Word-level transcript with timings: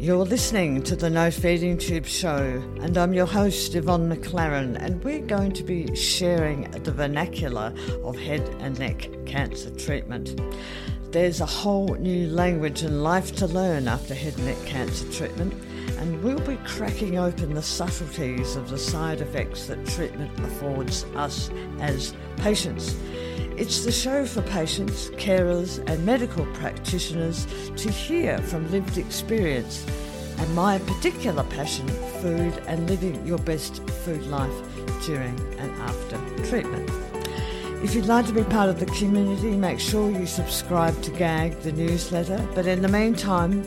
You're 0.00 0.24
listening 0.24 0.84
to 0.84 0.94
the 0.94 1.10
No 1.10 1.28
Feeding 1.28 1.76
Tube 1.76 2.06
Show, 2.06 2.62
and 2.80 2.96
I'm 2.96 3.12
your 3.12 3.26
host, 3.26 3.74
Yvonne 3.74 4.08
McClaren, 4.08 4.76
and 4.80 5.02
we're 5.02 5.26
going 5.26 5.50
to 5.54 5.64
be 5.64 5.92
sharing 5.96 6.70
the 6.70 6.92
vernacular 6.92 7.74
of 8.04 8.16
head 8.16 8.48
and 8.60 8.78
neck 8.78 9.10
cancer 9.26 9.70
treatment. 9.70 10.40
There's 11.10 11.40
a 11.40 11.46
whole 11.46 11.96
new 11.96 12.28
language 12.28 12.82
and 12.82 13.02
life 13.02 13.34
to 13.36 13.48
learn 13.48 13.88
after 13.88 14.14
head 14.14 14.36
and 14.36 14.46
neck 14.46 14.64
cancer 14.66 15.10
treatment, 15.10 15.52
and 15.98 16.22
we'll 16.22 16.38
be 16.46 16.58
cracking 16.64 17.18
open 17.18 17.54
the 17.54 17.62
subtleties 17.62 18.54
of 18.54 18.70
the 18.70 18.78
side 18.78 19.20
effects 19.20 19.66
that 19.66 19.84
treatment 19.84 20.30
affords 20.38 21.06
us 21.16 21.50
as 21.80 22.14
patients. 22.36 22.94
It's 23.58 23.84
the 23.84 23.90
show 23.90 24.24
for 24.24 24.40
patients, 24.42 25.10
carers, 25.10 25.84
and 25.90 26.06
medical 26.06 26.46
practitioners 26.54 27.44
to 27.76 27.90
hear 27.90 28.38
from 28.38 28.70
lived 28.70 28.98
experience 28.98 29.84
and 30.38 30.54
my 30.54 30.78
particular 30.78 31.42
passion 31.42 31.88
food 32.22 32.54
and 32.68 32.88
living 32.88 33.26
your 33.26 33.38
best 33.38 33.82
food 34.04 34.24
life 34.28 34.54
during 35.04 35.36
and 35.58 35.72
after 35.82 36.18
treatment. 36.48 36.88
If 37.82 37.96
you'd 37.96 38.06
like 38.06 38.26
to 38.26 38.32
be 38.32 38.44
part 38.44 38.68
of 38.68 38.78
the 38.78 38.86
community, 38.86 39.56
make 39.56 39.80
sure 39.80 40.08
you 40.08 40.26
subscribe 40.26 41.02
to 41.02 41.10
GAG, 41.10 41.58
the 41.62 41.72
newsletter. 41.72 42.38
But 42.54 42.68
in 42.68 42.80
the 42.80 42.88
meantime, 42.88 43.64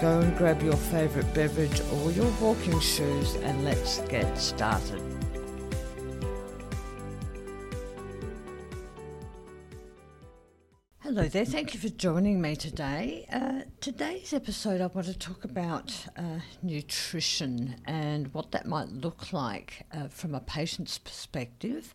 go 0.00 0.20
and 0.20 0.38
grab 0.38 0.62
your 0.62 0.76
favourite 0.76 1.34
beverage 1.34 1.80
or 1.94 2.12
your 2.12 2.30
walking 2.40 2.78
shoes 2.78 3.34
and 3.42 3.64
let's 3.64 3.98
get 4.02 4.38
started. 4.38 5.02
Hello 11.14 11.28
there, 11.28 11.44
thank 11.44 11.74
you 11.74 11.78
for 11.78 11.90
joining 11.90 12.40
me 12.40 12.56
today. 12.56 13.26
Uh, 13.30 13.68
today's 13.82 14.32
episode, 14.32 14.80
I 14.80 14.86
want 14.86 15.08
to 15.08 15.18
talk 15.18 15.44
about 15.44 16.06
uh, 16.16 16.38
nutrition 16.62 17.76
and 17.84 18.32
what 18.32 18.50
that 18.52 18.64
might 18.64 18.88
look 18.88 19.30
like 19.30 19.84
uh, 19.92 20.08
from 20.08 20.34
a 20.34 20.40
patient's 20.40 20.96
perspective, 20.96 21.94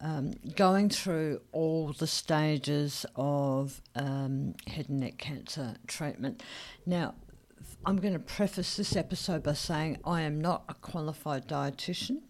um, 0.00 0.32
going 0.56 0.90
through 0.90 1.40
all 1.52 1.92
the 1.92 2.08
stages 2.08 3.06
of 3.14 3.80
um, 3.94 4.56
head 4.66 4.88
and 4.88 4.98
neck 4.98 5.18
cancer 5.18 5.76
treatment. 5.86 6.42
Now, 6.84 7.14
I'm 7.86 7.98
going 7.98 8.14
to 8.14 8.18
preface 8.18 8.74
this 8.74 8.96
episode 8.96 9.44
by 9.44 9.52
saying 9.52 9.98
I 10.04 10.22
am 10.22 10.40
not 10.40 10.64
a 10.68 10.74
qualified 10.74 11.46
dietitian. 11.46 12.22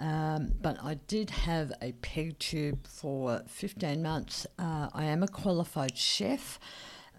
Um, 0.00 0.52
but 0.60 0.82
I 0.82 0.94
did 0.94 1.28
have 1.30 1.72
a 1.82 1.92
peg 1.92 2.38
tube 2.38 2.86
for 2.86 3.42
15 3.46 4.02
months. 4.02 4.46
Uh, 4.58 4.88
I 4.94 5.04
am 5.04 5.22
a 5.22 5.28
qualified 5.28 5.96
chef, 5.96 6.58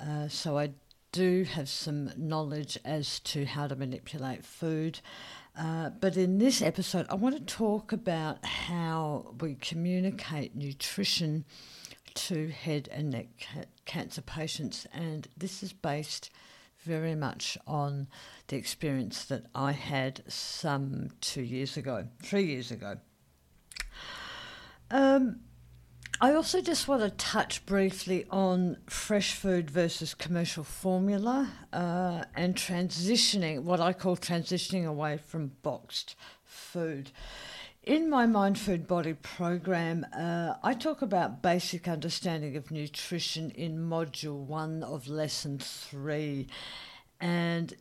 uh, 0.02 0.28
so 0.28 0.58
I 0.58 0.72
do 1.12 1.44
have 1.44 1.70
some 1.70 2.12
knowledge 2.18 2.80
as 2.84 3.20
to 3.20 3.46
how 3.46 3.68
to 3.68 3.76
manipulate 3.76 4.44
food. 4.44 5.00
Uh, 5.56 5.90
but 5.90 6.18
in 6.18 6.40
this 6.40 6.62
episode, 6.62 7.06
I 7.10 7.16
want 7.16 7.36
to 7.36 7.56
talk 7.56 7.92
about 7.92 8.44
how 8.46 9.36
we 9.40 9.56
communicate 9.56 10.56
nutrition 10.56 11.46
to 12.14 12.48
head 12.50 12.90
and 12.92 13.12
neck 13.12 13.28
ca- 13.40 13.66
cancer 13.86 14.22
patients, 14.22 14.88
and 14.92 15.28
this 15.38 15.62
is 15.62 15.72
based 15.72 16.32
very 16.84 17.16
much 17.16 17.58
on 17.68 18.08
the 18.48 18.56
experience 18.56 19.26
that 19.26 19.46
I 19.54 19.72
had 19.72 20.24
some 20.28 21.10
two 21.22 21.42
years 21.44 21.78
ago, 21.78 22.08
three 22.22 22.44
years 22.44 22.72
ago. 22.72 22.98
Um, 24.90 25.42
I 26.20 26.34
also 26.34 26.62
just 26.62 26.88
want 26.88 27.02
to 27.02 27.10
touch 27.10 27.66
briefly 27.66 28.26
on 28.30 28.78
fresh 28.88 29.34
food 29.34 29.72
versus 29.72 30.14
commercial 30.14 30.64
formula 30.64 31.50
uh, 31.74 32.26
and 32.36 32.54
transitioning, 32.54 33.64
what 33.64 33.80
I 33.80 33.94
call 33.94 34.16
transitioning 34.16 34.86
away 34.86 35.18
from 35.18 35.54
boxed 35.64 36.16
food. 36.44 37.12
In 37.84 38.12
my 38.12 38.28
Mind 38.28 38.60
Food 38.60 38.86
Body 38.86 39.14
program, 39.16 40.06
uh, 40.16 40.54
I 40.62 40.76
talk 40.76 41.02
about 41.02 41.42
basic 41.42 41.88
understanding 41.88 42.56
of 42.56 42.70
nutrition 42.70 43.50
in 43.50 43.80
module 43.80 44.38
one 44.38 44.84
of 44.84 45.08
lesson 45.08 45.58
three. 45.58 46.46
And 47.20 47.74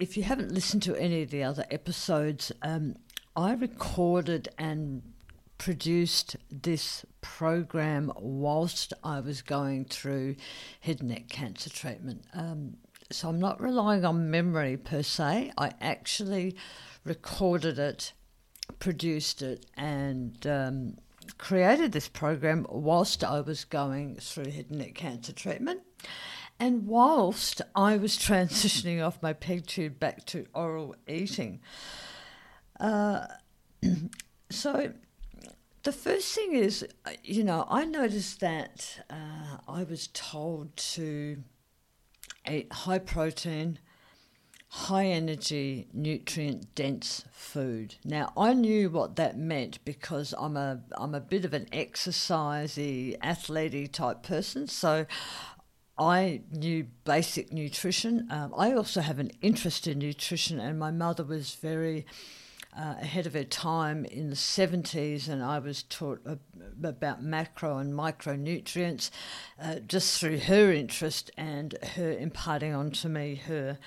if 0.00 0.16
you 0.16 0.24
haven't 0.24 0.50
listened 0.50 0.82
to 0.84 0.96
any 0.96 1.22
of 1.22 1.30
the 1.30 1.44
other 1.44 1.64
episodes, 1.70 2.50
um, 2.62 2.96
I 3.36 3.52
recorded 3.52 4.48
and 4.58 5.02
produced 5.56 6.34
this 6.50 7.06
program 7.20 8.10
whilst 8.16 8.92
I 9.04 9.20
was 9.20 9.42
going 9.42 9.84
through 9.84 10.34
head 10.80 10.98
and 10.98 11.10
neck 11.10 11.28
cancer 11.28 11.70
treatment. 11.70 12.24
Um, 12.34 12.78
so 13.12 13.28
I'm 13.28 13.38
not 13.38 13.60
relying 13.60 14.04
on 14.04 14.32
memory 14.32 14.76
per 14.76 15.04
se. 15.04 15.52
I 15.56 15.74
actually 15.80 16.56
recorded 17.04 17.78
it 17.78 18.14
produced 18.78 19.42
it 19.42 19.66
and 19.76 20.46
um, 20.46 20.96
created 21.36 21.92
this 21.92 22.08
program 22.08 22.66
whilst 22.68 23.24
I 23.24 23.40
was 23.40 23.64
going 23.64 24.16
through 24.16 24.50
head 24.50 24.66
and 24.70 24.78
neck 24.78 24.94
cancer 24.94 25.32
treatment. 25.32 25.82
And 26.60 26.86
whilst 26.86 27.62
I 27.74 27.96
was 27.96 28.16
transitioning 28.18 29.04
off 29.04 29.22
my 29.22 29.32
peg 29.32 29.66
tube 29.66 29.98
back 29.98 30.24
to 30.26 30.46
oral 30.54 30.94
eating. 31.06 31.60
Uh, 32.80 33.26
so 34.50 34.92
the 35.84 35.92
first 35.92 36.34
thing 36.34 36.52
is, 36.52 36.86
you 37.22 37.44
know, 37.44 37.66
I 37.68 37.84
noticed 37.84 38.40
that 38.40 39.04
uh, 39.08 39.58
I 39.66 39.84
was 39.84 40.08
told 40.12 40.76
to 40.76 41.42
eat 42.50 42.72
high 42.72 42.98
protein, 42.98 43.78
high 44.68 45.06
energy, 45.06 45.88
nutrient 45.94 46.74
dense 46.74 47.24
food. 47.32 47.96
Now 48.04 48.32
I 48.36 48.52
knew 48.52 48.90
what 48.90 49.16
that 49.16 49.38
meant 49.38 49.82
because 49.84 50.34
I'm 50.38 50.56
a 50.56 50.80
I'm 50.96 51.14
a 51.14 51.20
bit 51.20 51.44
of 51.44 51.54
an 51.54 51.66
exercisey, 51.72 53.18
athletey 53.20 53.90
type 53.90 54.22
person, 54.22 54.66
so 54.66 55.06
I 55.98 56.42
knew 56.52 56.86
basic 57.04 57.52
nutrition. 57.52 58.28
Um, 58.30 58.52
I 58.56 58.72
also 58.72 59.00
have 59.00 59.18
an 59.18 59.32
interest 59.40 59.86
in 59.86 59.98
nutrition, 59.98 60.60
and 60.60 60.78
my 60.78 60.90
mother 60.90 61.24
was 61.24 61.54
very 61.54 62.06
uh, 62.76 62.94
ahead 63.00 63.26
of 63.26 63.34
her 63.34 63.44
time 63.44 64.04
in 64.04 64.30
the 64.30 64.36
70s, 64.36 65.28
and 65.28 65.42
I 65.42 65.58
was 65.58 65.82
taught 65.82 66.20
about 66.82 67.22
macro 67.22 67.78
and 67.78 67.92
micronutrients 67.92 69.10
uh, 69.60 69.76
just 69.80 70.20
through 70.20 70.38
her 70.38 70.72
interest 70.72 71.30
and 71.36 71.76
her 71.94 72.12
imparting 72.12 72.74
onto 72.74 73.08
me 73.08 73.36
her 73.46 73.78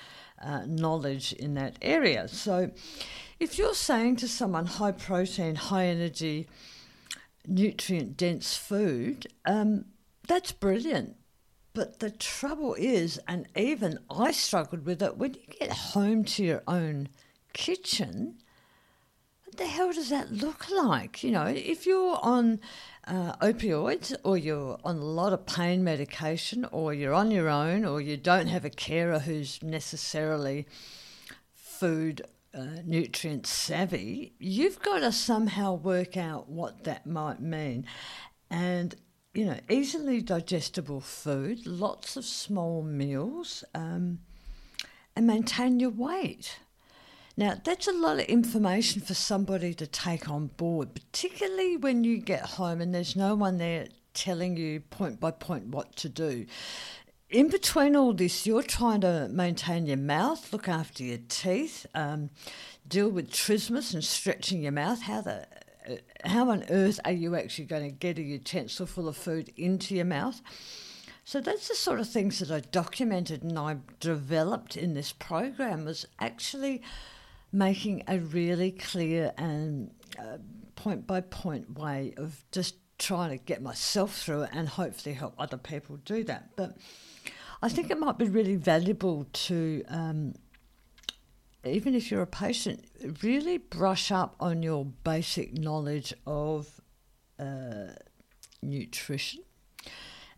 uh, 0.42 0.62
knowledge 0.66 1.32
in 1.32 1.54
that 1.54 1.76
area. 1.80 2.28
So, 2.28 2.70
if 3.38 3.58
you're 3.58 3.74
saying 3.74 4.16
to 4.16 4.28
someone 4.28 4.66
high 4.66 4.92
protein, 4.92 5.54
high 5.54 5.86
energy, 5.86 6.48
nutrient 7.46 8.16
dense 8.16 8.56
food, 8.56 9.26
um, 9.46 9.86
that's 10.26 10.52
brilliant. 10.52 11.16
But 11.74 12.00
the 12.00 12.10
trouble 12.10 12.74
is, 12.74 13.18
and 13.26 13.48
even 13.56 13.98
I 14.10 14.32
struggled 14.32 14.84
with 14.84 15.02
it, 15.02 15.16
when 15.16 15.34
you 15.34 15.40
get 15.58 15.72
home 15.72 16.24
to 16.24 16.44
your 16.44 16.62
own 16.68 17.08
kitchen, 17.54 18.41
the 19.56 19.66
hell 19.66 19.92
does 19.92 20.08
that 20.10 20.32
look 20.32 20.70
like? 20.70 21.22
You 21.22 21.30
know, 21.32 21.46
if 21.46 21.86
you're 21.86 22.18
on 22.22 22.60
uh, 23.06 23.34
opioids 23.36 24.14
or 24.24 24.38
you're 24.38 24.78
on 24.84 24.96
a 24.96 25.04
lot 25.04 25.32
of 25.32 25.46
pain 25.46 25.84
medication 25.84 26.64
or 26.72 26.94
you're 26.94 27.14
on 27.14 27.30
your 27.30 27.48
own 27.48 27.84
or 27.84 28.00
you 28.00 28.16
don't 28.16 28.46
have 28.46 28.64
a 28.64 28.70
carer 28.70 29.18
who's 29.18 29.62
necessarily 29.62 30.66
food 31.54 32.22
uh, 32.54 32.66
nutrient 32.84 33.46
savvy, 33.46 34.34
you've 34.38 34.80
got 34.80 35.00
to 35.00 35.12
somehow 35.12 35.74
work 35.74 36.16
out 36.16 36.48
what 36.48 36.84
that 36.84 37.06
might 37.06 37.40
mean. 37.40 37.86
And, 38.50 38.94
you 39.34 39.46
know, 39.46 39.58
easily 39.68 40.20
digestible 40.20 41.00
food, 41.00 41.66
lots 41.66 42.16
of 42.16 42.24
small 42.24 42.82
meals, 42.82 43.64
um, 43.74 44.20
and 45.14 45.26
maintain 45.26 45.80
your 45.80 45.90
weight. 45.90 46.58
Now, 47.36 47.58
that's 47.62 47.88
a 47.88 47.92
lot 47.92 48.20
of 48.20 48.26
information 48.26 49.00
for 49.00 49.14
somebody 49.14 49.72
to 49.74 49.86
take 49.86 50.28
on 50.28 50.48
board, 50.48 50.94
particularly 50.94 51.76
when 51.76 52.04
you 52.04 52.18
get 52.18 52.42
home 52.42 52.80
and 52.80 52.94
there's 52.94 53.16
no 53.16 53.34
one 53.34 53.56
there 53.56 53.86
telling 54.12 54.56
you 54.56 54.80
point 54.80 55.18
by 55.18 55.30
point 55.30 55.68
what 55.68 55.96
to 55.96 56.08
do. 56.08 56.46
In 57.30 57.48
between 57.48 57.96
all 57.96 58.12
this, 58.12 58.46
you're 58.46 58.62
trying 58.62 59.00
to 59.00 59.28
maintain 59.30 59.86
your 59.86 59.96
mouth, 59.96 60.52
look 60.52 60.68
after 60.68 61.02
your 61.02 61.18
teeth, 61.28 61.86
um, 61.94 62.28
deal 62.86 63.08
with 63.08 63.30
trismus 63.30 63.94
and 63.94 64.04
stretching 64.04 64.62
your 64.62 64.72
mouth. 64.72 65.00
How 65.00 65.22
the 65.22 65.46
uh, 65.88 65.96
how 66.24 66.50
on 66.50 66.64
earth 66.68 67.00
are 67.06 67.12
you 67.12 67.34
actually 67.34 67.64
going 67.64 67.84
to 67.84 67.90
get 67.90 68.18
a 68.18 68.22
utensil 68.22 68.86
full 68.86 69.08
of 69.08 69.16
food 69.16 69.50
into 69.56 69.94
your 69.94 70.04
mouth? 70.04 70.42
So 71.24 71.40
that's 71.40 71.68
the 71.68 71.74
sort 71.74 72.00
of 72.00 72.08
things 72.08 72.40
that 72.40 72.50
I 72.50 72.60
documented 72.60 73.42
and 73.42 73.58
I 73.58 73.78
developed 74.00 74.76
in 74.76 74.94
this 74.94 75.12
program 75.12 75.84
was 75.86 76.06
actually 76.20 76.82
making 77.52 78.02
a 78.08 78.18
really 78.18 78.70
clear 78.70 79.32
and 79.36 79.90
point 80.74 81.06
by 81.06 81.20
point 81.20 81.78
way 81.78 82.14
of 82.16 82.44
just 82.50 82.76
trying 82.98 83.30
to 83.30 83.44
get 83.44 83.62
myself 83.62 84.16
through 84.16 84.42
it 84.42 84.50
and 84.52 84.68
hopefully 84.68 85.14
help 85.14 85.34
other 85.38 85.56
people 85.56 85.96
do 86.04 86.24
that. 86.24 86.50
But 86.56 86.76
I 87.60 87.68
think 87.68 87.90
it 87.90 87.98
might 87.98 88.18
be 88.18 88.28
really 88.28 88.56
valuable 88.56 89.26
to 89.32 89.84
um, 89.88 90.34
even 91.64 91.94
if 91.94 92.10
you're 92.10 92.22
a 92.22 92.26
patient, 92.26 92.84
really 93.22 93.58
brush 93.58 94.10
up 94.10 94.34
on 94.40 94.62
your 94.62 94.84
basic 94.84 95.56
knowledge 95.56 96.12
of 96.26 96.80
uh, 97.38 97.92
nutrition. 98.62 99.42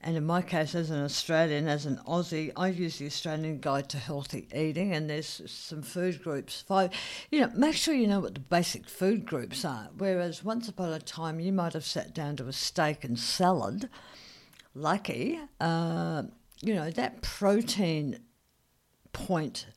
And 0.07 0.19
in 0.19 0.27
my 0.27 0.43
case, 0.43 0.75
as 0.75 0.91
an 0.91 1.03
Australian, 1.03 1.67
as 1.67 1.87
an 1.87 1.99
Aussie, 2.07 2.53
I 2.57 2.69
use 2.69 2.99
the 2.99 3.07
Australian 3.07 3.59
Guide 3.59 3.89
to 3.89 3.97
Healthy 3.97 4.49
Eating, 4.55 4.93
and 4.93 5.09
there's 5.09 5.41
some 5.47 5.81
food 5.81 6.23
groups. 6.23 6.61
Five, 6.61 6.91
you 7.31 7.41
know, 7.41 7.51
make 7.57 7.75
sure 7.75 7.95
you 7.95 8.07
know 8.07 8.21
what 8.21 8.35
the 8.35 8.41
basic 8.41 8.87
food 8.87 9.25
groups 9.25 9.65
are. 9.65 9.89
Whereas 9.97 10.45
once 10.45 10.69
upon 10.69 10.93
a 10.93 10.99
time, 10.99 11.41
you 11.41 11.55
might 11.55 11.73
have 11.73 11.87
sat 11.87 12.15
down 12.15 12.37
to 12.37 12.47
a 12.49 12.53
steak 12.53 13.03
and 13.03 13.19
salad. 13.19 13.89
Lucky, 14.75 15.41
uh, 15.59 16.25
you 16.61 16.75
know, 16.75 16.91
that 16.91 17.23
protein 17.23 18.19
point 19.15 19.69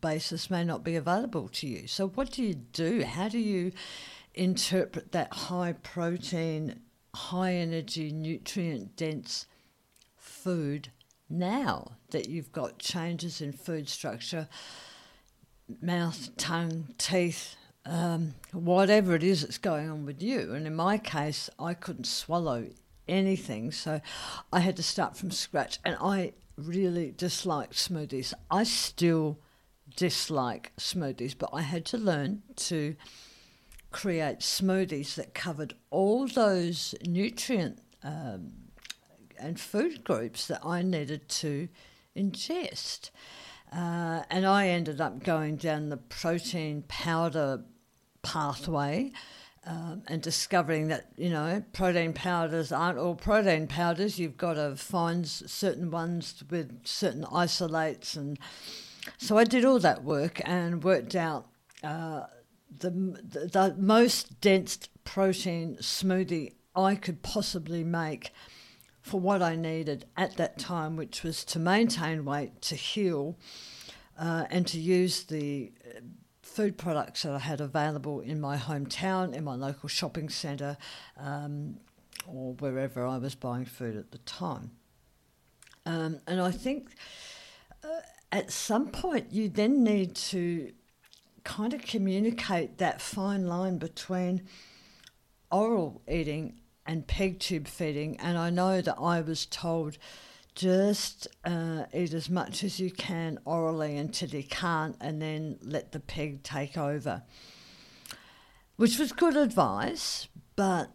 basis 0.00 0.48
may 0.48 0.62
not 0.62 0.84
be 0.84 0.94
available 0.94 1.48
to 1.48 1.66
you. 1.66 1.88
So, 1.88 2.06
what 2.06 2.30
do 2.30 2.44
you 2.44 2.54
do? 2.54 3.02
How 3.02 3.28
do 3.28 3.40
you 3.40 3.72
interpret 4.32 5.10
that 5.10 5.32
high 5.32 5.72
protein, 5.72 6.82
high 7.12 7.54
energy, 7.54 8.12
nutrient 8.12 8.94
dense 8.94 9.46
food 10.26 10.88
now 11.28 11.92
that 12.10 12.28
you've 12.28 12.52
got 12.52 12.78
changes 12.78 13.40
in 13.40 13.52
food 13.52 13.88
structure, 13.88 14.48
mouth, 15.80 16.36
tongue, 16.36 16.88
teeth, 16.98 17.56
um, 17.84 18.34
whatever 18.52 19.14
it 19.14 19.22
is 19.22 19.42
that's 19.42 19.58
going 19.58 19.90
on 19.90 20.04
with 20.04 20.22
you? 20.22 20.54
And 20.54 20.66
in 20.66 20.74
my 20.74 20.98
case, 20.98 21.50
I 21.58 21.74
couldn't 21.74 22.06
swallow 22.06 22.66
anything, 23.08 23.72
so 23.72 24.00
I 24.52 24.60
had 24.60 24.76
to 24.76 24.82
start 24.82 25.16
from 25.16 25.30
scratch. 25.30 25.78
And 25.84 25.96
I 26.00 26.32
really 26.56 27.12
disliked 27.16 27.74
smoothies. 27.74 28.32
I 28.50 28.64
still 28.64 29.38
dislike 29.96 30.72
smoothies, 30.78 31.36
but 31.38 31.50
I 31.52 31.62
had 31.62 31.84
to 31.86 31.98
learn 31.98 32.42
to 32.56 32.96
create 33.90 34.40
smoothies 34.40 35.14
that 35.14 35.34
covered 35.34 35.74
all 35.90 36.26
those 36.26 36.94
nutrient 37.06 37.78
um, 38.02 38.52
and 39.38 39.58
food 39.58 40.04
groups 40.04 40.46
that 40.46 40.64
I 40.64 40.82
needed 40.82 41.28
to 41.28 41.68
ingest. 42.16 43.10
Uh, 43.72 44.22
and 44.30 44.46
I 44.46 44.68
ended 44.68 45.00
up 45.00 45.22
going 45.22 45.56
down 45.56 45.88
the 45.88 45.96
protein 45.96 46.84
powder 46.88 47.64
pathway. 48.22 49.12
Um, 49.68 50.04
and 50.06 50.22
discovering 50.22 50.86
that 50.88 51.08
you 51.16 51.28
know 51.28 51.60
protein 51.72 52.12
powders 52.12 52.70
aren't 52.70 52.98
all 52.98 53.16
protein 53.16 53.66
powders. 53.66 54.16
You've 54.16 54.36
got 54.36 54.54
to 54.54 54.76
find 54.76 55.26
certain 55.26 55.90
ones 55.90 56.44
with 56.48 56.86
certain 56.86 57.24
isolates 57.32 58.14
and 58.14 58.38
so 59.18 59.38
I 59.38 59.44
did 59.44 59.64
all 59.64 59.78
that 59.80 60.04
work 60.04 60.40
and 60.44 60.82
worked 60.82 61.14
out 61.14 61.46
uh, 61.82 62.24
the, 62.78 62.90
the, 62.90 63.48
the 63.52 63.74
most 63.78 64.40
dense 64.40 64.78
protein 65.04 65.76
smoothie 65.80 66.52
I 66.74 66.94
could 66.94 67.22
possibly 67.22 67.84
make 67.84 68.32
for 69.06 69.20
what 69.20 69.40
I 69.40 69.54
needed 69.54 70.04
at 70.16 70.36
that 70.36 70.58
time, 70.58 70.96
which 70.96 71.22
was 71.22 71.44
to 71.44 71.60
maintain 71.60 72.24
weight, 72.24 72.60
to 72.62 72.74
heal, 72.74 73.36
uh, 74.18 74.46
and 74.50 74.66
to 74.66 74.80
use 74.80 75.22
the 75.22 75.70
uh, 75.86 76.00
food 76.42 76.76
products 76.76 77.22
that 77.22 77.32
I 77.32 77.38
had 77.38 77.60
available 77.60 78.18
in 78.18 78.40
my 78.40 78.56
hometown, 78.56 79.32
in 79.32 79.44
my 79.44 79.54
local 79.54 79.88
shopping 79.88 80.28
centre, 80.28 80.76
um, 81.18 81.76
or 82.26 82.54
wherever 82.54 83.06
I 83.06 83.18
was 83.18 83.36
buying 83.36 83.64
food 83.64 83.94
at 83.94 84.10
the 84.10 84.18
time. 84.18 84.72
Um, 85.84 86.18
and 86.26 86.40
I 86.40 86.50
think 86.50 86.88
uh, 87.84 88.00
at 88.32 88.50
some 88.50 88.88
point 88.88 89.30
you 89.30 89.48
then 89.48 89.84
need 89.84 90.16
to 90.16 90.72
kind 91.44 91.72
of 91.72 91.82
communicate 91.82 92.78
that 92.78 93.00
fine 93.00 93.46
line 93.46 93.78
between 93.78 94.42
oral 95.52 96.02
eating 96.08 96.58
and 96.86 97.06
peg 97.06 97.40
tube 97.40 97.68
feeding. 97.68 98.18
And 98.20 98.38
I 98.38 98.50
know 98.50 98.80
that 98.80 98.96
I 98.98 99.20
was 99.20 99.46
told 99.46 99.98
just 100.54 101.28
uh, 101.44 101.84
eat 101.92 102.14
as 102.14 102.30
much 102.30 102.64
as 102.64 102.80
you 102.80 102.90
can 102.90 103.38
orally 103.44 103.96
until 103.98 104.30
you 104.30 104.42
can't, 104.42 104.96
and 105.00 105.20
then 105.20 105.58
let 105.62 105.92
the 105.92 106.00
peg 106.00 106.42
take 106.42 106.78
over. 106.78 107.22
Which 108.76 108.98
was 108.98 109.12
good 109.12 109.36
advice, 109.36 110.28
but 110.56 110.90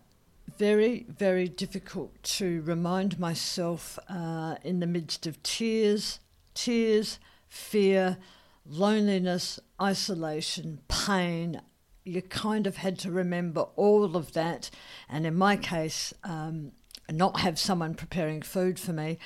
very, 0.58 1.06
very 1.10 1.48
difficult 1.48 2.22
to 2.24 2.62
remind 2.64 3.20
myself 3.20 3.98
uh, 4.10 4.56
in 4.64 4.80
the 4.80 4.88
midst 4.88 5.26
of 5.26 5.42
tears, 5.44 6.20
tears, 6.54 7.20
fear, 7.48 8.18
loneliness, 8.66 9.60
isolation, 9.82 10.80
pain. 10.88 11.62
You 12.04 12.22
kind 12.22 12.68
of 12.68 12.78
had 12.78 12.98
to 13.00 13.12
remember 13.12 13.62
all 13.76 14.16
of 14.16 14.34
that. 14.34 14.70
And 15.10 15.26
in 15.26 15.36
my 15.36 15.56
case, 15.56 16.14
um, 16.24 16.72
not 17.12 17.42
have 17.42 17.60
someone 17.60 17.96
preparing 17.96 18.42
food 18.42 18.80
for 18.80 18.94
me, 18.94 19.20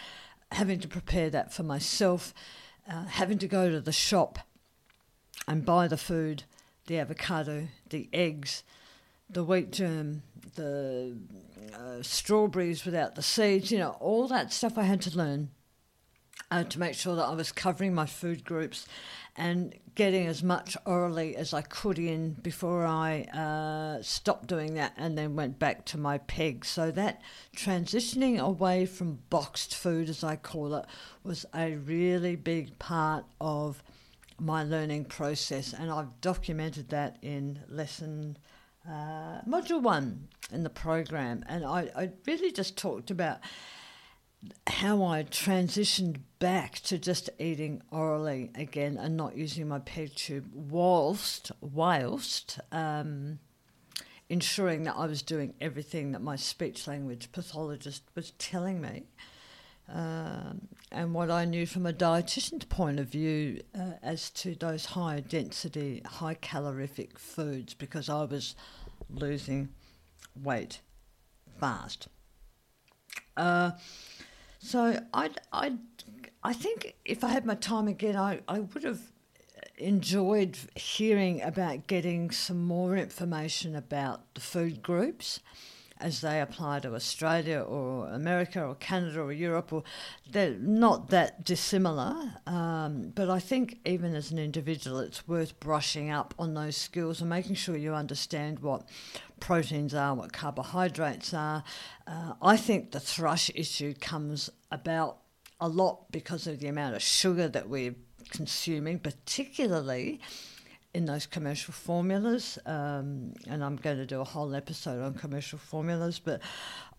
having 0.51 0.79
to 0.79 0.87
prepare 0.87 1.29
that 1.29 1.53
for 1.53 1.63
myself, 1.63 2.33
uh, 2.89 3.05
having 3.05 3.37
to 3.39 3.47
go 3.47 3.69
to 3.69 3.79
the 3.79 3.91
shop 3.91 4.39
and 5.47 5.65
buy 5.65 5.87
the 5.87 5.97
food, 5.97 6.43
the 6.87 6.99
avocado, 6.99 7.67
the 7.89 8.09
eggs, 8.13 8.63
the 9.29 9.43
wheat 9.43 9.71
germ, 9.71 10.23
the 10.55 11.17
uh, 11.73 12.01
strawberries 12.01 12.85
without 12.85 13.15
the 13.15 13.23
seeds, 13.23 13.71
you 13.71 13.77
know, 13.77 13.97
all 13.99 14.27
that 14.27 14.53
stuff 14.53 14.77
I 14.77 14.83
had 14.83 15.01
to 15.01 15.17
learn 15.17 15.49
uh, 16.51 16.63
to 16.63 16.79
make 16.79 16.93
sure 16.93 17.15
that 17.15 17.25
I 17.25 17.33
was 17.33 17.51
covering 17.51 17.93
my 17.93 18.05
food 18.05 18.45
groups 18.45 18.87
and 19.35 19.75
getting 19.95 20.27
as 20.27 20.43
much 20.43 20.77
orally 20.85 21.35
as 21.35 21.53
I 21.53 21.61
could 21.61 21.99
in 21.99 22.33
before 22.33 22.85
I 22.85 23.23
uh, 23.23 24.01
stopped 24.01 24.47
doing 24.47 24.75
that 24.75 24.93
and 24.97 25.17
then 25.17 25.35
went 25.35 25.59
back 25.59 25.85
to 25.85 25.97
my 25.97 26.19
peg. 26.19 26.65
So 26.65 26.91
that 26.91 27.21
transitioning 27.55 28.39
away 28.39 28.85
from 28.85 29.19
boxed 29.29 29.75
food, 29.75 30.09
as 30.09 30.23
I 30.23 30.35
call 30.35 30.75
it, 30.75 30.85
was 31.23 31.45
a 31.53 31.75
really 31.75 32.35
big 32.35 32.77
part 32.79 33.25
of 33.41 33.81
my 34.39 34.63
learning 34.63 35.05
process, 35.05 35.73
and 35.73 35.89
I've 35.89 36.19
documented 36.21 36.89
that 36.89 37.17
in 37.21 37.59
lesson. 37.69 38.37
Uh, 38.87 39.41
module 39.47 39.81
one 39.81 40.27
in 40.51 40.63
the 40.63 40.69
program, 40.69 41.43
and 41.47 41.65
I, 41.65 41.89
I 41.95 42.11
really 42.27 42.51
just 42.51 42.77
talked 42.77 43.09
about 43.09 43.39
how 44.67 45.03
I 45.03 45.23
transitioned 45.23 46.19
back 46.39 46.79
to 46.81 46.97
just 46.97 47.29
eating 47.39 47.81
orally 47.91 48.51
again 48.55 48.97
and 48.97 49.15
not 49.15 49.37
using 49.37 49.67
my 49.67 49.79
peg 49.79 50.15
tube 50.15 50.49
whilst 50.53 51.51
whilst 51.61 52.59
um, 52.71 53.39
ensuring 54.29 54.83
that 54.83 54.95
I 54.95 55.05
was 55.05 55.21
doing 55.21 55.53
everything 55.61 56.11
that 56.11 56.21
my 56.21 56.35
speech 56.35 56.87
language 56.87 57.31
pathologist 57.31 58.03
was 58.15 58.31
telling 58.31 58.81
me. 58.81 59.03
Um, 59.87 60.67
and 60.91 61.13
what 61.13 61.29
I 61.29 61.45
knew 61.45 61.65
from 61.67 61.85
a 61.85 61.93
dietitian's 61.93 62.65
point 62.65 62.99
of 62.99 63.07
view 63.07 63.61
uh, 63.77 63.93
as 64.01 64.31
to 64.31 64.55
those 64.55 64.85
high 64.85 65.19
density, 65.19 66.01
high 66.05 66.33
calorific 66.33 67.19
foods, 67.19 67.75
because 67.75 68.09
I 68.09 68.23
was 68.23 68.55
losing 69.09 69.69
weight 70.41 70.81
fast. 71.59 72.07
Uh, 73.37 73.71
so 74.65 74.99
I 75.13 75.29
I 75.53 75.73
I 76.43 76.53
think 76.53 76.95
if 77.05 77.23
I 77.23 77.29
had 77.29 77.45
my 77.45 77.55
time 77.55 77.87
again, 77.87 78.15
I, 78.15 78.41
I 78.47 78.59
would 78.59 78.83
have 78.83 79.11
enjoyed 79.77 80.57
hearing 80.75 81.41
about 81.41 81.85
getting 81.85 82.31
some 82.31 82.63
more 82.65 82.97
information 82.97 83.75
about 83.75 84.33
the 84.33 84.41
food 84.41 84.81
groups 84.81 85.39
as 85.99 86.21
they 86.21 86.41
apply 86.41 86.79
to 86.81 86.93
Australia 86.93 87.59
or 87.59 88.07
America 88.09 88.61
or 88.61 88.75
Canada 88.75 89.21
or 89.21 89.31
Europe, 89.31 89.71
or 89.71 89.83
they're 90.29 90.55
not 90.59 91.09
that 91.09 91.43
dissimilar. 91.43 92.33
Um, 92.45 93.11
but 93.15 93.29
I 93.29 93.39
think 93.39 93.79
even 93.85 94.13
as 94.13 94.31
an 94.31 94.37
individual, 94.37 94.99
it's 94.99 95.27
worth 95.27 95.59
brushing 95.59 96.09
up 96.11 96.33
on 96.37 96.53
those 96.53 96.75
skills 96.75 97.21
and 97.21 97.29
making 97.29 97.55
sure 97.55 97.77
you 97.77 97.93
understand 97.93 98.59
what 98.59 98.87
proteins 99.39 99.93
are, 99.93 100.13
what 100.13 100.33
carbohydrates 100.33 101.33
are. 101.33 101.63
Uh, 102.05 102.33
I 102.41 102.57
think 102.57 102.91
the 102.91 102.99
thrush 102.99 103.49
issue 103.55 103.93
comes 103.99 104.49
about 104.71 105.19
a 105.61 105.69
lot 105.69 106.11
because 106.11 106.47
of 106.47 106.59
the 106.59 106.67
amount 106.67 106.95
of 106.95 107.01
sugar 107.01 107.47
that 107.47 107.69
we're 107.69 107.95
consuming, 108.31 108.99
particularly 108.99 110.19
in 110.95 111.03
those 111.03 111.25
commercial 111.25 111.73
formulas, 111.73 112.57
um, 112.65 113.33
and 113.49 113.61
I'm 113.61 113.75
going 113.75 113.97
to 113.97 114.05
do 114.05 114.21
a 114.21 114.23
whole 114.23 114.55
episode 114.55 115.03
on 115.03 115.13
commercial 115.13 115.59
formulas. 115.59 116.19
But 116.19 116.41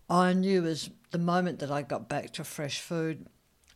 I 0.07 0.33
knew 0.33 0.65
as 0.67 0.91
the 1.09 1.17
moment 1.17 1.57
that 1.59 1.71
I 1.71 1.81
got 1.81 2.07
back 2.07 2.31
to 2.33 2.43
fresh 2.43 2.79
food, 2.79 3.25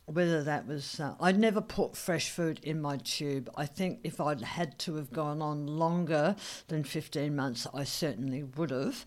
whether 0.06 0.44
that 0.44 0.68
was 0.68 1.00
uh, 1.00 1.16
I'd 1.20 1.40
never 1.40 1.60
put 1.60 1.96
fresh 1.96 2.30
food 2.30 2.60
in 2.62 2.80
my 2.80 2.98
tube. 2.98 3.50
I 3.56 3.66
think 3.66 3.98
if 4.04 4.20
I'd 4.20 4.42
had 4.42 4.78
to 4.80 4.94
have 4.94 5.12
gone 5.12 5.42
on 5.42 5.66
longer 5.66 6.36
than 6.68 6.84
15 6.84 7.34
months, 7.34 7.66
I 7.74 7.82
certainly 7.82 8.44
would 8.44 8.70
have. 8.70 9.04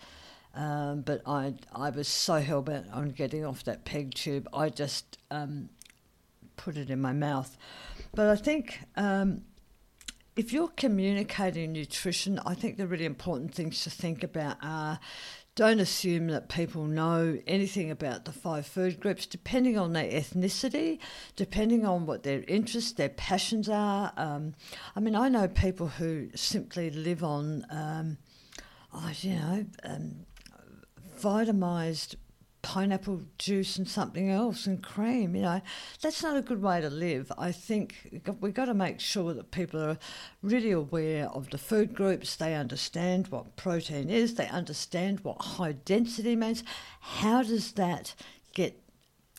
Um, 0.54 1.02
but 1.02 1.22
I 1.26 1.54
I 1.74 1.92
was 1.92 2.10
so 2.10 2.42
hell 2.42 2.62
bent 2.62 2.92
on 2.92 3.12
getting 3.12 3.46
off 3.46 3.64
that 3.64 3.86
peg 3.86 4.14
tube, 4.14 4.50
I 4.54 4.68
just 4.68 5.18
um, 5.32 5.70
put 6.58 6.76
it 6.76 6.90
in 6.90 7.00
my 7.00 7.14
mouth. 7.14 7.56
But 8.14 8.28
I 8.28 8.36
think 8.36 8.80
um, 8.98 9.44
if 10.36 10.52
you're 10.52 10.68
communicating 10.70 11.72
nutrition, 11.72 12.40
I 12.46 12.54
think 12.56 12.78
the 12.78 12.88
really 12.88 13.06
important 13.06 13.54
things 13.54 13.84
to 13.84 13.90
think 13.90 14.24
about 14.24 14.58
are 14.62 15.00
don't 15.56 15.80
assume 15.80 16.28
that 16.28 16.50
people 16.50 16.84
know 16.84 17.40
anything 17.48 17.90
about 17.90 18.26
the 18.26 18.34
five 18.34 18.66
food 18.66 19.00
groups, 19.00 19.26
depending 19.26 19.78
on 19.78 19.94
their 19.94 20.12
ethnicity, 20.12 21.00
depending 21.38 21.86
on 21.86 22.06
what 22.06 22.24
their 22.24 22.44
interests, 22.50 22.92
their 22.92 23.10
passions 23.10 23.70
are. 23.70 24.12
Um, 24.18 24.54
I 24.98 25.00
mean, 25.00 25.16
I 25.16 25.30
know 25.30 25.48
people 25.48 25.88
who 25.88 26.28
simply 26.36 26.90
live 26.90 27.24
on, 27.24 27.66
um, 27.70 28.18
oh, 28.94 29.12
you 29.22 29.36
know, 29.36 29.66
um, 29.84 30.26
vitamized 31.18 32.16
pineapple 32.66 33.22
juice 33.38 33.78
and 33.78 33.88
something 33.88 34.32
else 34.32 34.66
and 34.66 34.82
cream. 34.82 35.36
You 35.36 35.44
know, 35.44 35.62
that's 36.02 36.24
not 36.24 36.36
a 36.36 36.42
good 36.42 36.64
way 36.64 36.82
to 36.82 36.90
live. 36.90 37.32
I 37.38 37.52
think 37.52 38.24
we've 38.42 38.56
got 38.56 38.66
to 38.66 38.74
make 38.74 39.00
sure 39.00 39.36
that 39.36 39.52
people 39.52 39.80
are 39.80 40.00
really 40.42 40.72
aware 40.72 41.30
of 41.30 41.52
the 41.52 41.60
food 41.60 41.94
groups. 41.94 42.36
They 42.36 42.56
understand 42.56 43.28
what 43.28 43.56
protein 43.56 44.10
is. 44.10 44.34
They 44.34 44.48
understand 44.48 45.20
what 45.20 45.40
high 45.44 45.74
density 45.74 46.36
means. 46.36 46.64
How 47.02 47.44
does 47.44 47.74
that 47.74 48.16
get 48.56 48.82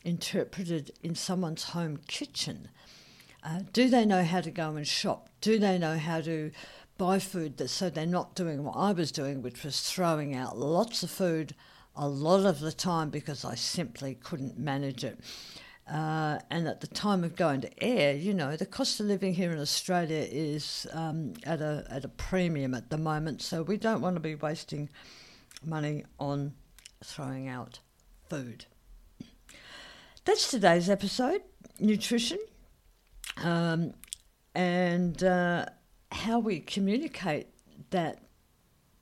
interpreted 0.04 0.92
in 1.02 1.16
someone's 1.16 1.64
home 1.64 1.98
kitchen? 2.06 2.68
Uh, 3.42 3.62
do 3.72 3.88
they 3.88 4.06
know 4.06 4.22
how 4.22 4.40
to 4.40 4.52
go 4.52 4.76
and 4.76 4.86
shop? 4.86 5.30
Do 5.40 5.58
they 5.58 5.78
know 5.78 5.98
how 5.98 6.20
to 6.20 6.52
buy 6.96 7.18
food 7.18 7.56
that 7.56 7.70
so 7.70 7.90
they're 7.90 8.06
not 8.06 8.36
doing 8.36 8.62
what 8.62 8.76
I 8.76 8.92
was 8.92 9.10
doing, 9.10 9.42
which 9.42 9.64
was 9.64 9.80
throwing 9.80 10.32
out 10.32 10.56
lots 10.56 11.02
of 11.02 11.10
food 11.10 11.56
a 11.96 12.08
lot 12.08 12.44
of 12.44 12.60
the 12.60 12.72
time 12.72 13.10
because 13.10 13.44
I 13.44 13.54
simply 13.54 14.14
couldn't 14.14 14.58
manage 14.58 15.02
it. 15.02 15.18
Uh, 15.90 16.38
and 16.50 16.66
at 16.66 16.80
the 16.80 16.86
time 16.88 17.22
of 17.22 17.36
going 17.36 17.60
to 17.60 17.82
air, 17.82 18.14
you 18.14 18.34
know, 18.34 18.56
the 18.56 18.66
cost 18.66 18.98
of 18.98 19.06
living 19.06 19.34
here 19.34 19.52
in 19.52 19.58
Australia 19.60 20.26
is 20.28 20.86
um, 20.92 21.32
at 21.44 21.60
a 21.60 21.86
at 21.88 22.04
a 22.04 22.08
premium 22.08 22.74
at 22.74 22.90
the 22.90 22.98
moment, 22.98 23.40
so 23.40 23.62
we 23.62 23.76
don't 23.76 24.00
want 24.00 24.16
to 24.16 24.20
be 24.20 24.34
wasting 24.34 24.88
money 25.64 26.04
on 26.18 26.54
throwing 27.04 27.46
out 27.46 27.78
food. 28.28 28.66
That's 30.24 30.50
today's 30.50 30.90
episode: 30.90 31.42
nutrition, 31.78 32.40
um, 33.44 33.94
and 34.56 35.22
uh, 35.22 35.66
how 36.10 36.40
we 36.40 36.58
communicate 36.58 37.46
that. 37.90 38.18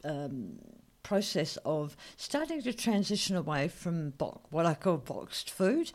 Um, 0.05 0.59
process 1.05 1.57
of 1.65 1.97
starting 2.17 2.61
to 2.63 2.73
transition 2.73 3.37
away 3.37 3.69
from 3.69 4.11
bo- 4.11 4.41
what 4.51 4.67
I 4.67 4.75
call 4.75 4.97
boxed 4.97 5.51
food, 5.51 5.93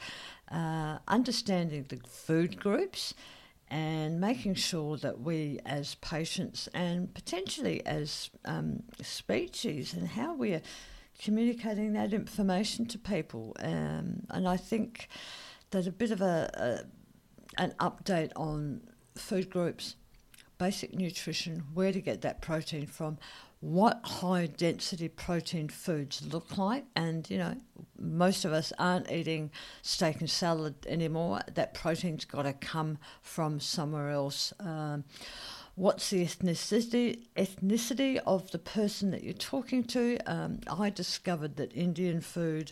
uh, 0.49 0.99
understanding 1.07 1.85
the 1.89 1.99
food 2.07 2.57
groups, 2.59 3.13
and 3.69 4.21
making 4.21 4.55
sure 4.55 4.95
that 4.97 5.19
we, 5.19 5.59
as 5.65 5.95
patients 5.95 6.69
and 6.73 7.13
potentially 7.13 7.85
as 7.85 8.29
um, 8.45 8.83
species, 9.01 9.93
and 9.93 10.07
how 10.07 10.33
we're 10.33 10.61
communicating 11.21 11.93
that 11.93 12.13
information 12.13 12.85
to 12.85 12.97
people. 12.97 13.55
Um, 13.59 14.25
and 14.29 14.47
I 14.47 14.55
think 14.57 15.09
that 15.71 15.85
a 15.85 15.91
bit 15.91 16.11
of 16.11 16.21
a, 16.21 16.49
a 16.53 17.61
an 17.61 17.73
update 17.79 18.31
on 18.35 18.81
food 19.15 19.49
groups, 19.49 19.95
basic 20.59 20.93
nutrition, 20.93 21.63
where 21.73 21.91
to 21.91 22.01
get 22.01 22.21
that 22.21 22.41
protein 22.41 22.85
from, 22.85 23.17
what 23.61 23.99
high 24.03 24.45
density 24.45 25.07
protein 25.09 25.67
foods 25.67 26.21
look 26.31 26.57
like. 26.57 26.85
And, 26.95 27.29
you 27.29 27.37
know, 27.37 27.55
most 27.97 28.45
of 28.45 28.53
us 28.53 28.71
aren't 28.77 29.11
eating 29.11 29.51
steak 29.81 30.19
and 30.19 30.29
salad 30.29 30.75
anymore. 30.87 31.41
That 31.55 31.73
protein's 31.73 32.25
got 32.25 32.43
to 32.43 32.53
come 32.53 32.99
from 33.21 33.59
somewhere 33.59 34.11
else. 34.11 34.53
Um, 34.59 35.03
what's 35.75 36.09
the 36.09 36.23
ethnicity 36.23 37.25
ethnicity 37.35 38.19
of 38.25 38.51
the 38.51 38.59
person 38.59 39.11
that 39.11 39.23
you're 39.23 39.33
talking 39.33 39.83
to? 39.85 40.17
Um, 40.25 40.59
I 40.69 40.89
discovered 40.89 41.55
that 41.57 41.73
Indian 41.73 42.21
food. 42.21 42.71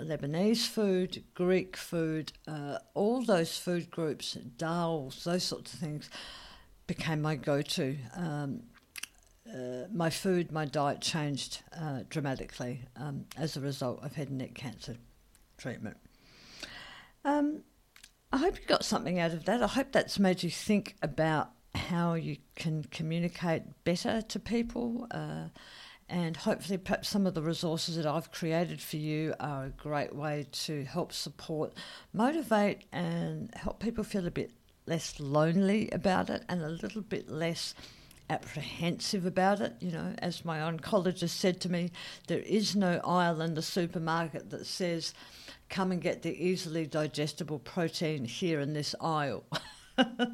Lebanese 0.00 0.66
food, 0.66 1.24
Greek 1.34 1.74
food, 1.74 2.32
uh, 2.46 2.78
all 2.92 3.22
those 3.22 3.56
food 3.56 3.90
groups, 3.90 4.36
dals, 4.58 5.24
those 5.24 5.42
sorts 5.42 5.72
of 5.72 5.80
things, 5.80 6.10
became 6.90 7.22
my 7.22 7.36
go-to. 7.36 7.96
Um, 8.16 8.64
uh, 9.48 9.86
my 9.92 10.10
food, 10.10 10.50
my 10.50 10.64
diet 10.64 11.00
changed 11.00 11.62
uh, 11.80 12.00
dramatically 12.08 12.80
um, 12.96 13.26
as 13.36 13.56
a 13.56 13.60
result 13.60 14.02
of 14.02 14.12
head 14.14 14.28
and 14.28 14.38
neck 14.38 14.54
cancer 14.54 14.96
treatment. 15.56 15.96
Um, 17.24 17.62
I 18.32 18.38
hope 18.38 18.58
you 18.58 18.66
got 18.66 18.84
something 18.84 19.20
out 19.20 19.30
of 19.30 19.44
that. 19.44 19.62
I 19.62 19.68
hope 19.68 19.92
that's 19.92 20.18
made 20.18 20.42
you 20.42 20.50
think 20.50 20.96
about 21.00 21.50
how 21.76 22.14
you 22.14 22.38
can 22.56 22.82
communicate 22.90 23.62
better 23.84 24.20
to 24.22 24.40
people. 24.40 25.06
Uh, 25.12 25.50
and 26.08 26.36
hopefully, 26.36 26.76
perhaps 26.76 27.08
some 27.08 27.24
of 27.24 27.34
the 27.34 27.42
resources 27.42 27.94
that 27.94 28.06
I've 28.06 28.32
created 28.32 28.82
for 28.82 28.96
you 28.96 29.34
are 29.38 29.66
a 29.66 29.70
great 29.70 30.12
way 30.12 30.48
to 30.66 30.82
help 30.82 31.12
support, 31.12 31.72
motivate, 32.12 32.82
and 32.90 33.48
help 33.54 33.78
people 33.78 34.02
feel 34.02 34.26
a 34.26 34.30
bit 34.32 34.50
less 34.90 35.20
lonely 35.20 35.88
about 35.92 36.28
it 36.28 36.42
and 36.48 36.60
a 36.62 36.68
little 36.68 37.00
bit 37.00 37.30
less 37.30 37.74
apprehensive 38.28 39.24
about 39.24 39.60
it. 39.60 39.74
You 39.80 39.92
know, 39.92 40.14
as 40.18 40.44
my 40.44 40.58
oncologist 40.58 41.30
said 41.30 41.60
to 41.60 41.68
me, 41.70 41.92
there 42.26 42.40
is 42.40 42.74
no 42.74 43.00
aisle 43.04 43.40
in 43.40 43.54
the 43.54 43.62
supermarket 43.62 44.50
that 44.50 44.66
says, 44.66 45.14
come 45.68 45.92
and 45.92 46.02
get 46.02 46.22
the 46.22 46.36
easily 46.44 46.86
digestible 46.86 47.60
protein 47.60 48.24
here 48.24 48.58
in 48.58 48.72
this 48.72 48.96
aisle. 49.00 49.44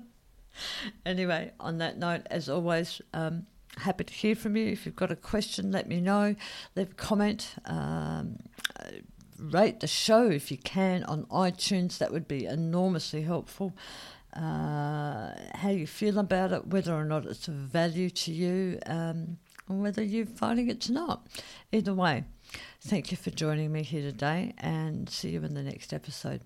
anyway, 1.06 1.52
on 1.60 1.76
that 1.78 1.98
note, 1.98 2.22
as 2.30 2.48
always, 2.48 3.02
um, 3.12 3.44
happy 3.76 4.04
to 4.04 4.14
hear 4.14 4.34
from 4.34 4.56
you. 4.56 4.68
If 4.68 4.86
you've 4.86 4.96
got 4.96 5.10
a 5.10 5.16
question, 5.16 5.70
let 5.70 5.86
me 5.86 6.00
know. 6.00 6.34
Leave 6.75 6.92
a 6.92 6.94
comment. 6.94 7.56
Um, 7.66 8.38
rate 9.38 9.80
the 9.80 9.86
show 9.86 10.30
if 10.30 10.50
you 10.50 10.56
can 10.56 11.04
on 11.04 11.25
iTunes. 11.26 11.98
That 11.98 12.10
would 12.10 12.26
be 12.26 12.46
enormously 12.46 13.20
helpful 13.20 13.75
uh, 14.37 15.33
how 15.55 15.71
you 15.71 15.87
feel 15.87 16.19
about 16.19 16.52
it, 16.52 16.66
whether 16.66 16.95
or 16.95 17.05
not 17.05 17.25
it's 17.25 17.49
of 17.49 17.55
value 17.55 18.11
to 18.11 18.33
you, 18.33 18.78
um, 18.87 19.38
or 19.69 19.76
whether 19.76 20.02
you're 20.02 20.26
finding 20.26 20.69
it's 20.69 20.90
not. 20.90 21.26
Either 21.73 21.95
way, 21.95 22.25
thank 22.83 23.11
you 23.11 23.16
for 23.16 23.31
joining 23.31 23.73
me 23.73 23.83
here 23.83 24.02
today 24.02 24.52
and 24.59 25.09
see 25.09 25.31
you 25.31 25.43
in 25.43 25.55
the 25.55 25.62
next 25.62 25.93
episode. 25.93 26.43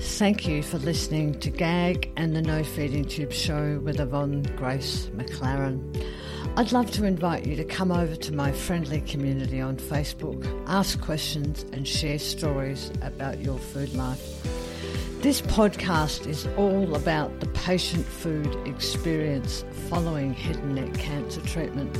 Thank 0.00 0.46
you 0.46 0.62
for 0.62 0.78
listening 0.78 1.40
to 1.40 1.50
GAG 1.50 2.12
and 2.16 2.34
the 2.34 2.40
No 2.40 2.62
Feeding 2.62 3.04
Tube 3.04 3.32
show 3.32 3.80
with 3.82 3.98
Yvonne 3.98 4.42
Grace 4.54 5.06
McClaren. 5.06 6.06
I'd 6.56 6.70
love 6.70 6.90
to 6.92 7.04
invite 7.04 7.46
you 7.46 7.56
to 7.56 7.64
come 7.64 7.90
over 7.90 8.14
to 8.14 8.32
my 8.32 8.52
friendly 8.52 9.00
community 9.00 9.60
on 9.60 9.76
Facebook, 9.76 10.44
ask 10.68 11.00
questions, 11.00 11.64
and 11.72 11.86
share 11.86 12.20
stories 12.20 12.92
about 13.02 13.40
your 13.40 13.58
food 13.58 13.92
life. 13.94 14.57
This 15.20 15.40
podcast 15.42 16.28
is 16.28 16.46
all 16.56 16.94
about 16.94 17.40
the 17.40 17.48
patient 17.48 18.06
food 18.06 18.54
experience 18.68 19.64
following 19.90 20.32
head 20.32 20.54
and 20.58 20.76
neck 20.76 20.94
cancer 20.94 21.40
treatment. 21.40 21.98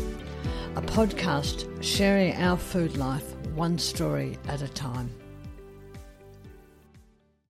A 0.77 0.83
podcast 0.83 1.67
sharing 1.83 2.37
our 2.37 2.57
food 2.57 2.97
life 2.97 3.35
one 3.57 3.77
story 3.77 4.39
at 4.47 4.63
a 4.63 4.69
time. 4.69 5.11